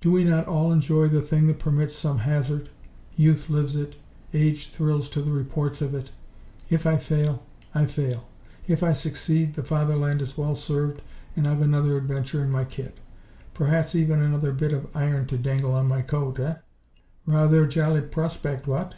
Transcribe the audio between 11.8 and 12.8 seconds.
adventure in my